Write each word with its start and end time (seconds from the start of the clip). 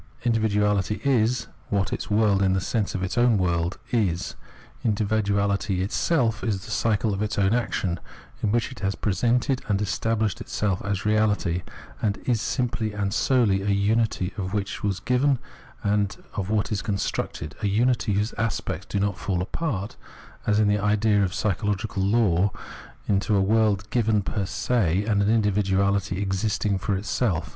Individuality 0.23 0.99
is 1.03 1.45
what 1.69 1.93
its 1.93 2.09
world, 2.09 2.41
in 2.41 2.53
the 2.53 2.59
sense 2.59 2.95
of 2.95 3.03
its 3.03 3.19
own 3.19 3.37
world, 3.37 3.77
is. 3.91 4.33
Individuality 4.83 5.83
itself 5.83 6.43
is 6.43 6.65
the 6.65 6.71
cycle 6.71 7.13
of 7.13 7.21
its 7.21 7.37
own 7.37 7.53
action, 7.53 7.99
in 8.41 8.51
which 8.51 8.71
it 8.71 8.79
has 8.79 8.95
presented 8.95 9.61
and 9.67 9.79
estabhshed 9.79 10.41
itself 10.41 10.83
as 10.83 11.01
reahty, 11.01 11.61
and 12.01 12.17
is 12.25 12.41
simply 12.41 12.93
and 12.93 13.13
solely 13.13 13.61
a 13.61 13.67
unity 13.67 14.33
of 14.37 14.55
what 14.55 14.71
is 14.83 14.99
given 15.01 15.37
and 15.83 16.13
what 16.33 16.71
is 16.71 16.81
constructed— 16.81 17.53
a 17.61 17.67
unity 17.67 18.13
whose 18.13 18.33
aspects 18.39 18.87
do 18.87 18.99
not 18.99 19.19
fall 19.19 19.39
apart, 19.39 19.97
as 20.47 20.59
in 20.59 20.67
the 20.67 20.79
idea 20.79 21.21
of 21.23 21.31
psychological 21.31 22.01
law, 22.01 22.49
into 23.07 23.35
a 23.35 23.39
world 23.41 23.87
given 23.91 24.23
per 24.23 24.47
se 24.47 25.05
and 25.05 25.21
an 25.21 25.43
individuahty 25.43 26.19
ex 26.19 26.37
isting 26.43 26.79
for 26.81 26.95
itself. 26.97 27.49